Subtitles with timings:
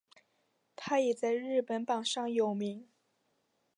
[0.75, 2.89] 它也在日本榜上有名。